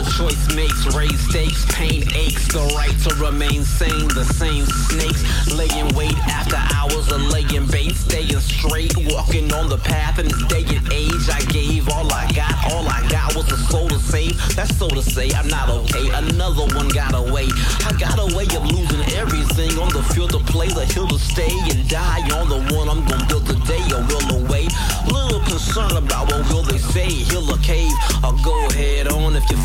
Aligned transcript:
choice 0.00 0.54
makes, 0.54 0.86
raise 0.96 1.20
stakes, 1.28 1.66
pain 1.68 2.02
aches, 2.16 2.48
the 2.48 2.64
right 2.74 2.96
to 3.04 3.14
remain 3.20 3.62
sane. 3.62 4.08
The 4.08 4.24
same 4.24 4.64
snakes 4.88 5.20
laying 5.52 5.92
wait 5.94 6.16
after 6.24 6.56
hours 6.56 7.12
of 7.12 7.20
laying 7.28 7.66
bait, 7.66 7.92
staying 7.92 8.40
straight, 8.40 8.96
walking 9.12 9.52
on 9.52 9.68
the 9.68 9.76
path 9.76 10.18
in 10.18 10.28
this 10.28 10.42
day 10.48 10.64
and 10.64 10.92
age. 10.92 11.28
I 11.28 11.44
gave 11.52 11.90
all 11.90 12.10
I 12.10 12.24
got, 12.32 12.72
all 12.72 12.88
I 12.88 13.06
got 13.10 13.36
was 13.36 13.52
a 13.52 13.58
soul 13.68 13.88
to 13.88 13.98
save. 13.98 14.32
That's 14.56 14.74
so 14.78 14.88
to 14.88 15.02
say, 15.02 15.30
I'm 15.32 15.48
not 15.48 15.68
okay. 15.68 16.08
Another 16.08 16.64
one 16.74 16.88
got 16.88 17.14
away. 17.14 17.48
I 17.84 17.92
got 18.00 18.16
a 18.16 18.34
way 18.34 18.48
of 18.56 18.64
losing 18.64 19.04
everything 19.20 19.76
on 19.76 19.92
the 19.92 20.02
field 20.14 20.30
to 20.32 20.40
play, 20.40 20.68
the 20.68 20.86
hill 20.86 21.08
to 21.08 21.18
stay 21.18 21.52
and 21.68 21.86
die 21.88 22.24
on 22.40 22.48
the 22.48 22.60
one 22.74 22.88
I'm 22.88 23.04
gonna 23.04 23.26
build 23.26 23.44
today 23.44 23.84
or 23.92 24.00
will 24.08 24.46
away. 24.46 24.68
Little 25.04 25.44
concerned 25.44 25.98
about 25.98 26.32
what 26.32 26.48
will 26.48 26.62
they 26.62 26.78
say. 26.78 27.10
Heal 27.10 27.52
a 27.52 27.58
cave, 27.58 27.92
or 28.24 28.32
go 28.40 28.61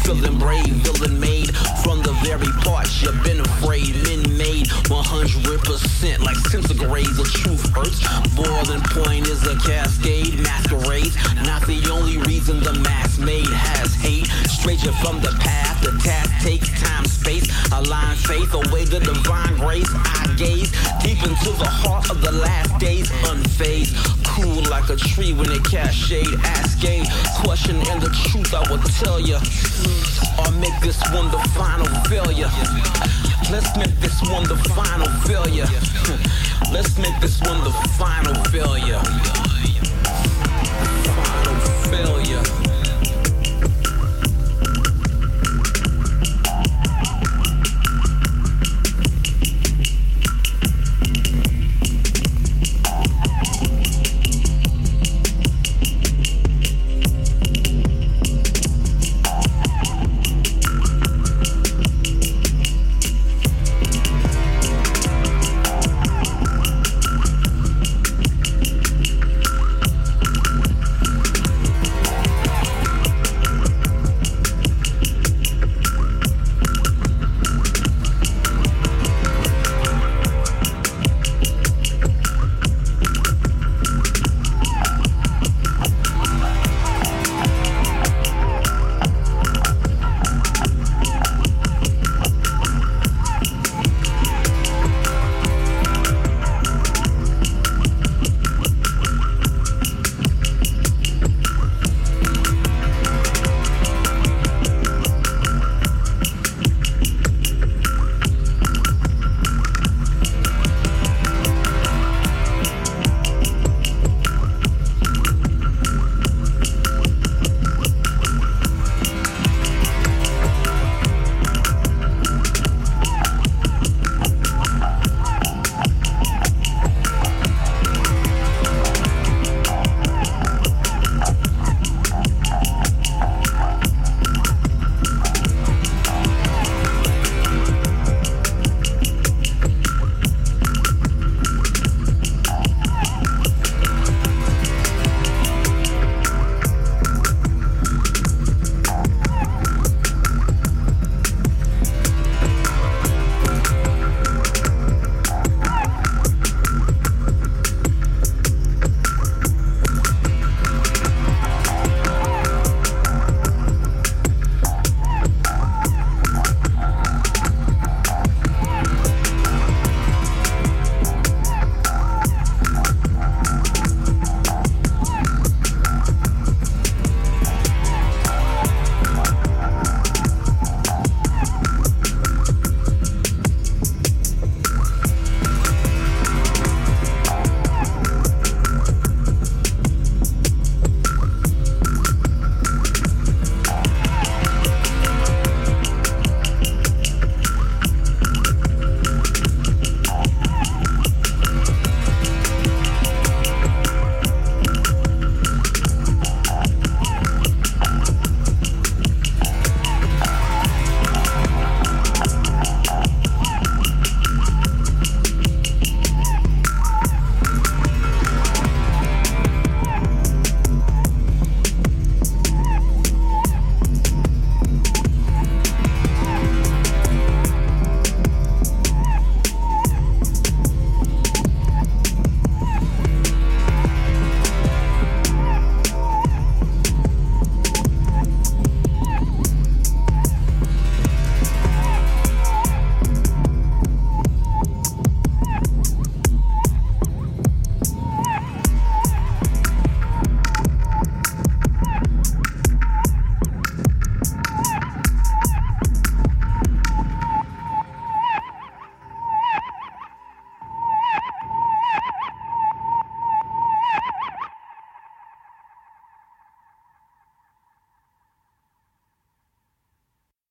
feeling 0.08 0.38
brave. 0.40 0.74
Villain 0.88 1.20
made 1.20 1.54
from 1.84 2.02
the 2.02 2.16
very 2.24 2.48
parts 2.64 3.02
you've 3.02 3.22
been 3.24 3.42
afraid. 3.42 3.92
Men 4.08 4.24
made 4.38 4.68
100% 4.88 6.20
like 6.20 6.38
centigrade. 6.48 6.78
The 6.78 6.86
graves 6.88 7.20
of 7.20 7.28
truth 7.34 7.76
hurts. 7.76 8.00
Boiling 8.36 8.82
point 8.96 9.28
is 9.28 9.44
a 9.48 9.58
cascade. 9.60 10.40
Masquerade, 10.40 11.12
not 11.44 11.66
the 11.68 11.90
only 11.92 12.20
reason 12.20 12.62
the 12.62 12.74
mask 12.80 13.20
made 13.20 13.52
has 13.52 13.94
hate. 13.96 14.28
Stranger 14.48 14.94
from 15.04 15.20
the 15.20 15.36
path. 15.42 15.82
The 15.84 15.92
task 16.00 16.32
takes 16.42 16.70
time, 16.80 17.06
space. 17.06 17.48
Align 17.74 18.16
faith 18.16 18.54
away 18.54 18.86
the 18.86 19.00
divine 19.00 19.58
grace. 19.58 19.87
Gaze 20.38 20.72
deep 21.02 21.22
into 21.24 21.52
the 21.58 21.66
heart 21.66 22.10
of 22.12 22.22
the 22.22 22.32
last 22.32 22.78
days. 22.80 23.10
Unfazed, 23.26 23.94
cool 24.24 24.62
like 24.70 24.90
a 24.90 24.96
tree 24.96 25.34
when 25.34 25.52
it 25.52 25.64
cast 25.66 25.96
shade. 25.96 26.28
Ask 26.44 26.68
question 27.44 27.78
and 27.90 28.02
the 28.02 28.10
truth 28.30 28.54
I 28.54 28.62
will 28.70 28.82
tell 29.00 29.20
you. 29.20 29.38
Or 30.38 30.52
make 30.60 30.78
this 30.82 31.02
one 31.12 31.32
the 31.32 31.40
final 31.56 31.88
failure. 32.06 32.50
Let's 33.52 33.76
make 33.78 33.96
this 34.00 34.22
one 34.30 34.44
the 34.44 34.58
final 34.76 35.08
failure. 35.26 35.68
Let's 36.72 36.98
make 36.98 37.20
this 37.20 37.40
one 37.42 37.64
the 37.64 37.72
final 37.98 38.36
failure. 38.52 39.57